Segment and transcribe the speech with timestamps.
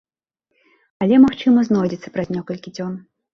[1.05, 2.99] Але, магчыма, знойдзецца праз некалькі дзён.